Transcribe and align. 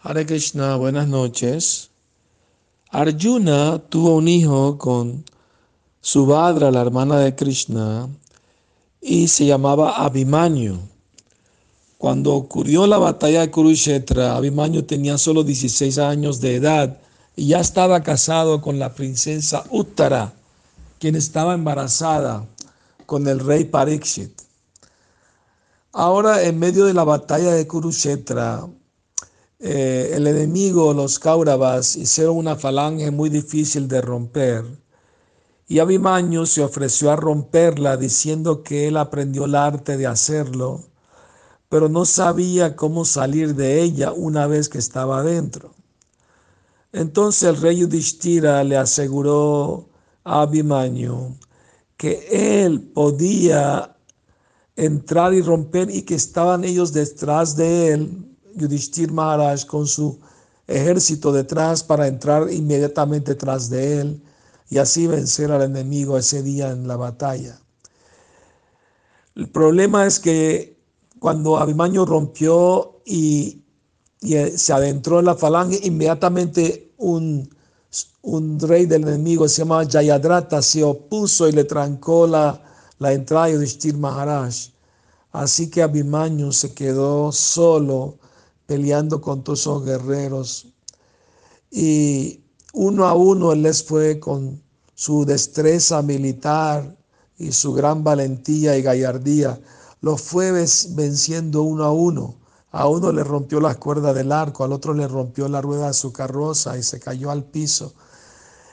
Hare 0.00 0.24
Krishna, 0.24 0.76
buenas 0.76 1.08
noches. 1.08 1.90
Arjuna 2.92 3.80
tuvo 3.80 4.14
un 4.14 4.28
hijo 4.28 4.78
con 4.78 5.24
Subhadra, 6.00 6.70
la 6.70 6.82
hermana 6.82 7.18
de 7.18 7.34
Krishna, 7.34 8.08
y 9.00 9.26
se 9.26 9.46
llamaba 9.46 9.96
Abhimanyu. 9.96 10.78
Cuando 11.98 12.32
ocurrió 12.34 12.86
la 12.86 12.98
batalla 12.98 13.40
de 13.40 13.50
Kurukshetra, 13.50 14.36
Abhimanyu 14.36 14.84
tenía 14.84 15.18
solo 15.18 15.42
16 15.42 15.98
años 15.98 16.40
de 16.40 16.54
edad 16.54 16.98
y 17.34 17.48
ya 17.48 17.58
estaba 17.58 18.00
casado 18.04 18.60
con 18.60 18.78
la 18.78 18.94
princesa 18.94 19.64
Uttara, 19.68 20.32
quien 21.00 21.16
estaba 21.16 21.54
embarazada 21.54 22.46
con 23.04 23.26
el 23.26 23.40
rey 23.40 23.64
Parikshit. 23.64 24.30
Ahora, 25.92 26.44
en 26.44 26.56
medio 26.56 26.84
de 26.84 26.94
la 26.94 27.02
batalla 27.02 27.50
de 27.50 27.66
Kurukshetra, 27.66 28.64
eh, 29.60 30.12
el 30.14 30.26
enemigo, 30.26 30.94
los 30.94 31.18
Kauravas, 31.18 31.96
hicieron 31.96 32.36
una 32.36 32.56
falange 32.56 33.10
muy 33.10 33.28
difícil 33.28 33.88
de 33.88 34.00
romper. 34.00 34.64
Y 35.66 35.80
Abhimanyu 35.80 36.46
se 36.46 36.62
ofreció 36.62 37.10
a 37.10 37.16
romperla 37.16 37.96
diciendo 37.96 38.62
que 38.62 38.88
él 38.88 38.96
aprendió 38.96 39.46
el 39.46 39.54
arte 39.54 39.96
de 39.96 40.06
hacerlo, 40.06 40.84
pero 41.68 41.88
no 41.88 42.04
sabía 42.04 42.76
cómo 42.76 43.04
salir 43.04 43.54
de 43.54 43.82
ella 43.82 44.12
una 44.12 44.46
vez 44.46 44.68
que 44.68 44.78
estaba 44.78 45.18
adentro. 45.18 45.74
Entonces 46.92 47.42
el 47.42 47.60
rey 47.60 47.78
Yudhishthira 47.78 48.64
le 48.64 48.76
aseguró 48.76 49.88
a 50.24 50.42
Abhimanyu 50.42 51.36
que 51.96 52.64
él 52.64 52.80
podía 52.80 53.96
entrar 54.76 55.34
y 55.34 55.42
romper 55.42 55.90
y 55.90 56.02
que 56.02 56.14
estaban 56.14 56.64
ellos 56.64 56.92
detrás 56.92 57.56
de 57.56 57.92
él 57.92 58.28
Yudhishthir 58.58 59.12
Maharaj 59.12 59.64
con 59.64 59.86
su 59.86 60.18
ejército 60.66 61.32
detrás 61.32 61.82
para 61.82 62.06
entrar 62.06 62.52
inmediatamente 62.52 63.34
tras 63.34 63.70
de 63.70 64.00
él 64.00 64.22
y 64.70 64.78
así 64.78 65.06
vencer 65.06 65.50
al 65.50 65.62
enemigo 65.62 66.18
ese 66.18 66.42
día 66.42 66.70
en 66.70 66.86
la 66.86 66.96
batalla. 66.96 67.58
El 69.34 69.48
problema 69.48 70.06
es 70.06 70.20
que 70.20 70.76
cuando 71.18 71.56
Abhimanyu 71.56 72.04
rompió 72.04 73.00
y, 73.06 73.62
eh, 74.22 74.52
se 74.56 74.72
adentró 74.72 75.20
en 75.20 75.26
la 75.26 75.36
falange, 75.36 75.80
inmediatamente 75.84 76.92
un, 76.98 77.48
un 78.22 78.60
rey 78.60 78.86
del 78.86 79.02
enemigo, 79.02 79.48
se 79.48 79.62
llama 79.62 79.86
Jayadrata, 79.88 80.60
se 80.60 80.82
opuso 80.84 81.48
y 81.48 81.52
le 81.52 81.64
trancó 81.64 82.26
la, 82.26 82.60
la 82.98 83.12
entrada 83.12 83.46
de 83.46 83.54
Yudhishthir 83.54 83.96
Maharaj. 83.96 84.54
Así 85.32 85.70
que 85.70 85.82
Abhimanyu 85.82 86.52
se 86.52 86.74
quedó 86.74 87.32
solo 87.32 88.18
peleando 88.68 89.22
con 89.22 89.42
todos 89.42 89.60
esos 89.60 89.82
guerreros. 89.82 90.66
Y 91.70 92.42
uno 92.74 93.06
a 93.06 93.14
uno 93.14 93.52
él 93.52 93.62
les 93.62 93.82
fue 93.82 94.20
con 94.20 94.62
su 94.94 95.24
destreza 95.24 96.02
militar 96.02 96.94
y 97.38 97.52
su 97.52 97.72
gran 97.72 98.04
valentía 98.04 98.76
y 98.76 98.82
gallardía. 98.82 99.58
Los 100.02 100.20
fue 100.20 100.52
venciendo 100.52 101.62
uno 101.62 101.84
a 101.84 101.92
uno. 101.92 102.34
A 102.70 102.88
uno 102.88 103.10
le 103.10 103.24
rompió 103.24 103.58
las 103.58 103.78
cuerdas 103.78 104.14
del 104.14 104.32
arco, 104.32 104.64
al 104.64 104.74
otro 104.74 104.92
le 104.92 105.08
rompió 105.08 105.48
la 105.48 105.62
rueda 105.62 105.86
de 105.86 105.94
su 105.94 106.12
carroza 106.12 106.76
y 106.76 106.82
se 106.82 107.00
cayó 107.00 107.30
al 107.30 107.44
piso. 107.44 107.94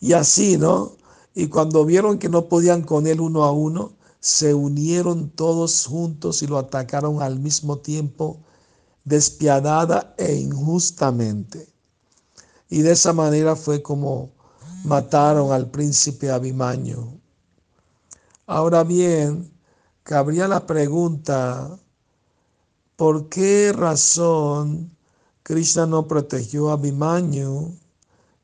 Y 0.00 0.12
así, 0.12 0.58
¿no? 0.58 0.92
Y 1.34 1.46
cuando 1.46 1.86
vieron 1.86 2.18
que 2.18 2.28
no 2.28 2.46
podían 2.46 2.82
con 2.82 3.06
él 3.06 3.22
uno 3.22 3.44
a 3.44 3.52
uno, 3.52 3.92
se 4.20 4.52
unieron 4.52 5.30
todos 5.30 5.86
juntos 5.86 6.42
y 6.42 6.46
lo 6.46 6.58
atacaron 6.58 7.22
al 7.22 7.38
mismo 7.38 7.78
tiempo 7.78 8.40
despiadada 9.08 10.14
e 10.18 10.34
injustamente. 10.34 11.68
Y 12.68 12.82
de 12.82 12.92
esa 12.92 13.12
manera 13.12 13.56
fue 13.56 13.82
como 13.82 14.30
mataron 14.84 15.52
al 15.52 15.70
príncipe 15.70 16.30
Abimaño. 16.30 17.18
Ahora 18.46 18.84
bien, 18.84 19.50
cabría 20.02 20.46
la 20.46 20.66
pregunta, 20.66 21.78
¿por 22.96 23.28
qué 23.28 23.72
razón 23.74 24.90
Krishna 25.42 25.86
no 25.86 26.06
protegió 26.06 26.70
a 26.70 26.74
Abimanyu 26.74 27.74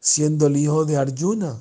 siendo 0.01 0.47
el 0.47 0.57
hijo 0.57 0.85
de 0.85 0.97
Arjuna? 0.97 1.57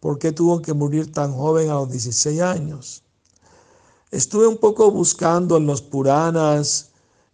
¿Por 0.00 0.18
qué 0.18 0.32
tuvo 0.32 0.60
que 0.60 0.74
morir 0.74 1.12
tan 1.12 1.32
joven 1.32 1.70
a 1.70 1.74
los 1.74 1.90
16 1.90 2.40
años? 2.40 3.02
Estuve 4.10 4.46
un 4.46 4.58
poco 4.58 4.90
buscando 4.90 5.56
en 5.56 5.66
los 5.66 5.80
Puranas 5.80 6.91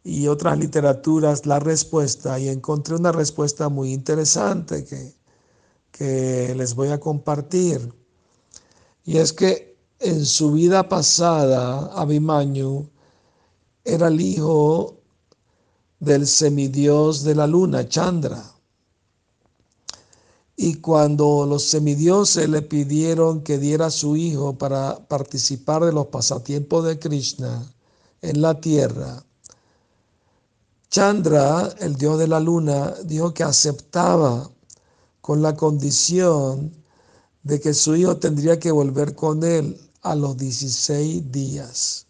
y 0.08 0.26
otras 0.26 0.58
literaturas 0.58 1.44
la 1.44 1.60
respuesta 1.60 2.38
y 2.38 2.48
encontré 2.48 2.94
una 2.94 3.12
respuesta 3.12 3.68
muy 3.68 3.92
interesante 3.92 4.82
que, 4.82 5.12
que 5.92 6.54
les 6.56 6.74
voy 6.74 6.88
a 6.88 6.98
compartir. 6.98 7.92
Y 9.04 9.18
es 9.18 9.34
que 9.34 9.76
en 9.98 10.24
su 10.24 10.52
vida 10.52 10.88
pasada, 10.88 11.92
Abimanyu 11.92 12.88
era 13.84 14.08
el 14.08 14.18
hijo 14.22 14.96
del 16.00 16.26
semidios 16.26 17.22
de 17.22 17.34
la 17.34 17.46
luna, 17.46 17.86
Chandra. 17.86 18.42
Y 20.56 20.76
cuando 20.76 21.44
los 21.46 21.64
semidioses 21.64 22.48
le 22.48 22.62
pidieron 22.62 23.42
que 23.42 23.58
diera 23.58 23.86
a 23.86 23.90
su 23.90 24.16
hijo 24.16 24.56
para 24.56 25.06
participar 25.06 25.84
de 25.84 25.92
los 25.92 26.06
pasatiempos 26.06 26.86
de 26.86 26.98
Krishna 26.98 27.70
en 28.22 28.40
la 28.40 28.58
tierra, 28.58 29.22
Chandra, 30.90 31.68
el 31.80 31.96
dios 31.96 32.18
de 32.18 32.26
la 32.26 32.40
luna, 32.40 32.94
dijo 33.04 33.34
que 33.34 33.42
aceptaba 33.42 34.50
con 35.20 35.42
la 35.42 35.54
condición 35.54 36.72
de 37.42 37.60
que 37.60 37.74
su 37.74 37.94
hijo 37.94 38.16
tendría 38.16 38.58
que 38.58 38.70
volver 38.70 39.14
con 39.14 39.44
él 39.44 39.78
a 40.00 40.14
los 40.14 40.38
16 40.38 41.30
días. 41.30 42.06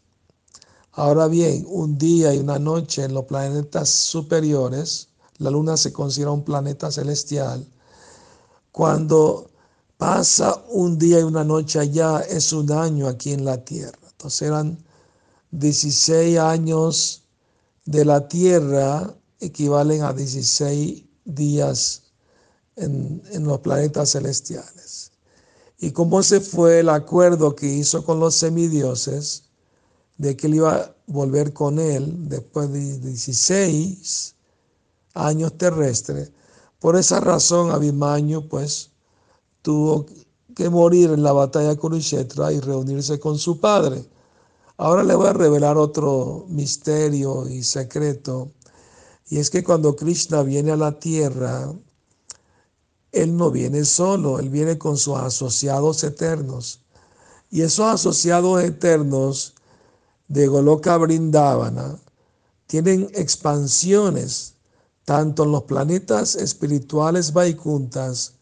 Ahora 0.92 1.26
bien, 1.26 1.66
un 1.68 1.98
día 1.98 2.32
y 2.32 2.38
una 2.38 2.60
noche 2.60 3.02
en 3.02 3.14
los 3.14 3.24
planetas 3.24 3.88
superiores, 3.88 5.08
la 5.38 5.50
luna 5.50 5.76
se 5.76 5.92
considera 5.92 6.30
un 6.30 6.44
planeta 6.44 6.92
celestial, 6.92 7.66
cuando 8.70 9.50
pasa 9.96 10.62
un 10.70 10.98
día 10.98 11.18
y 11.18 11.24
una 11.24 11.42
noche 11.42 11.80
allá 11.80 12.20
es 12.20 12.52
un 12.52 12.70
año 12.70 13.08
aquí 13.08 13.32
en 13.32 13.44
la 13.44 13.64
Tierra. 13.64 13.98
Entonces 14.08 14.42
eran 14.42 14.78
16 15.50 16.38
años 16.38 17.24
de 17.88 18.04
la 18.04 18.28
tierra 18.28 19.16
equivalen 19.40 20.02
a 20.02 20.12
16 20.12 21.04
días 21.24 22.02
en, 22.76 23.22
los 23.44 23.60
planetas 23.60 24.12
celestiales. 24.12 25.12
Y 25.78 25.92
como 25.92 26.20
ese 26.20 26.40
fue 26.40 26.80
el 26.80 26.90
acuerdo 26.90 27.56
que 27.56 27.66
hizo 27.66 28.04
con 28.04 28.20
los 28.20 28.34
semidioses, 28.34 29.44
de 30.18 30.36
que 30.36 30.48
él 30.48 30.56
iba 30.56 30.74
a 30.74 30.94
volver 31.06 31.54
con 31.54 31.78
él 31.78 32.28
después 32.28 32.70
de 32.70 32.98
16 32.98 34.34
años 35.14 35.56
terrestres, 35.56 36.30
por 36.80 36.94
esa 36.94 37.20
razón 37.20 37.70
Abimaño 37.70 38.48
pues 38.48 38.90
tuvo 39.62 40.04
que 40.54 40.68
morir 40.68 41.10
en 41.12 41.22
la 41.22 41.32
batalla 41.32 41.70
de 41.70 41.78
Kurukshetra 41.78 42.52
y 42.52 42.60
reunirse 42.60 43.18
con 43.18 43.38
su 43.38 43.58
padre. 43.58 44.04
Ahora 44.80 45.02
le 45.02 45.16
voy 45.16 45.26
a 45.26 45.32
revelar 45.32 45.76
otro 45.76 46.46
misterio 46.48 47.48
y 47.48 47.64
secreto. 47.64 48.52
Y 49.28 49.38
es 49.38 49.50
que 49.50 49.64
cuando 49.64 49.96
Krishna 49.96 50.44
viene 50.44 50.70
a 50.70 50.76
la 50.76 51.00
tierra, 51.00 51.74
Él 53.10 53.36
no 53.36 53.50
viene 53.50 53.84
solo, 53.84 54.38
Él 54.38 54.50
viene 54.50 54.78
con 54.78 54.96
sus 54.96 55.16
asociados 55.16 56.04
eternos. 56.04 56.80
Y 57.50 57.62
esos 57.62 57.86
asociados 57.86 58.62
eternos 58.62 59.54
de 60.28 60.46
Goloka 60.46 60.96
Brindavana 60.96 61.98
tienen 62.68 63.10
expansiones 63.14 64.54
tanto 65.04 65.42
en 65.42 65.50
los 65.50 65.64
planetas 65.64 66.36
espirituales 66.36 67.32
Vaikuntas 67.32 68.34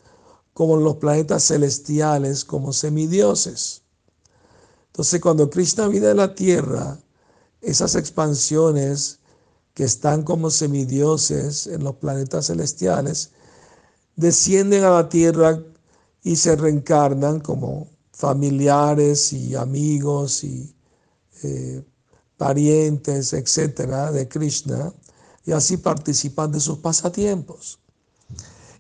como 0.53 0.77
en 0.77 0.85
los 0.85 0.97
planetas 0.97 1.45
celestiales 1.45 2.45
como 2.45 2.75
semidioses. 2.75 3.86
Entonces, 4.97 5.21
cuando 5.21 5.51
Krishna 5.51 5.89
viene 5.89 6.07
a 6.07 6.15
la 6.15 6.35
tierra, 6.35 6.99
esas 7.61 7.97
expansiones 7.97 9.19
que 9.75 9.85
están 9.85 10.23
como 10.23 10.49
semidioses 10.49 11.67
en 11.67 11.85
los 11.85 11.97
planetas 11.97 12.47
celestiales, 12.47 13.33
descienden 14.15 14.85
a 14.85 14.91
la 14.93 15.11
tierra 15.11 15.63
y 16.23 16.37
se 16.37 16.57
reencarnan 16.57 17.41
como 17.41 17.89
familiares 18.11 19.35
y 19.35 19.55
amigos 19.55 20.43
y 20.45 20.75
eh, 21.43 21.85
parientes, 22.39 23.35
etcétera, 23.35 24.11
de 24.11 24.27
Krishna, 24.29 24.95
y 25.45 25.53
así 25.53 25.77
participan 25.77 26.53
de 26.53 26.61
sus 26.61 26.79
pasatiempos. 26.79 27.81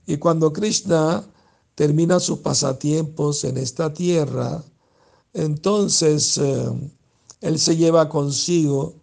Y 0.07 0.17
cuando 0.17 0.51
Krishna 0.51 1.29
termina 1.75 2.21
sus 2.21 2.39
pasatiempos 2.39 3.45
en 3.45 3.59
esta 3.59 3.93
tierra, 3.93 4.65
entonces, 5.37 6.39
eh, 6.39 6.91
él 7.43 7.59
se 7.59 7.77
lleva 7.77 8.09
consigo 8.09 8.95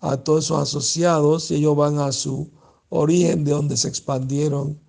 a 0.00 0.16
todos 0.16 0.46
sus 0.46 0.56
asociados 0.56 1.50
y 1.50 1.56
ellos 1.56 1.76
van 1.76 1.98
a 1.98 2.12
su 2.12 2.50
origen 2.88 3.44
de 3.44 3.50
donde 3.50 3.76
se 3.76 3.88
expandieron 3.88 4.80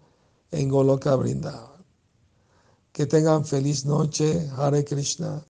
en 0.52 0.70
Goloka 0.70 1.14
Brindavan. 1.18 1.84
Que 2.94 3.06
tengan 3.06 3.44
feliz 3.44 3.86
noche, 3.86 4.50
Hare 4.56 4.86
Krishna. 4.86 5.46